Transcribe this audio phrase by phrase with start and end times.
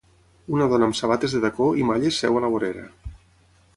[0.55, 2.87] Una dona amb sabates de tacó i malles seu a la vorera.